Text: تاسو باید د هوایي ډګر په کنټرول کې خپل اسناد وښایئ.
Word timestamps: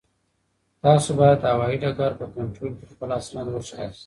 تاسو 0.83 1.09
باید 1.19 1.37
د 1.41 1.45
هوایي 1.53 1.77
ډګر 1.83 2.11
په 2.19 2.25
کنټرول 2.35 2.71
کې 2.77 2.85
خپل 2.93 3.09
اسناد 3.19 3.47
وښایئ. 3.51 3.89